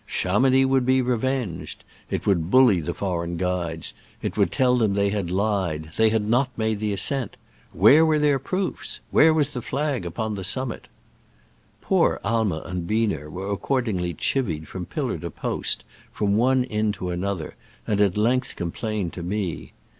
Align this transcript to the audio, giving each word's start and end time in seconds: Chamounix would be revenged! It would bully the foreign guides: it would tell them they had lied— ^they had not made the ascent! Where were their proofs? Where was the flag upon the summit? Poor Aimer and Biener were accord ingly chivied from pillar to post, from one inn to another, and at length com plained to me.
Chamounix 0.07 0.65
would 0.65 0.83
be 0.83 0.99
revenged! 0.99 1.83
It 2.09 2.25
would 2.25 2.49
bully 2.49 2.81
the 2.81 2.95
foreign 2.95 3.37
guides: 3.37 3.93
it 4.23 4.35
would 4.35 4.51
tell 4.51 4.75
them 4.75 4.95
they 4.95 5.11
had 5.11 5.29
lied— 5.29 5.91
^they 5.95 6.09
had 6.09 6.27
not 6.27 6.49
made 6.57 6.79
the 6.79 6.91
ascent! 6.91 7.37
Where 7.71 8.03
were 8.03 8.17
their 8.17 8.39
proofs? 8.39 8.99
Where 9.11 9.31
was 9.31 9.49
the 9.49 9.61
flag 9.61 10.03
upon 10.03 10.33
the 10.33 10.43
summit? 10.43 10.87
Poor 11.81 12.19
Aimer 12.25 12.63
and 12.65 12.87
Biener 12.89 13.29
were 13.29 13.51
accord 13.51 13.85
ingly 13.85 14.17
chivied 14.17 14.67
from 14.67 14.87
pillar 14.87 15.19
to 15.19 15.29
post, 15.29 15.83
from 16.11 16.35
one 16.35 16.63
inn 16.63 16.91
to 16.93 17.11
another, 17.11 17.53
and 17.85 18.01
at 18.01 18.17
length 18.17 18.55
com 18.55 18.71
plained 18.71 19.13
to 19.13 19.21
me. 19.21 19.71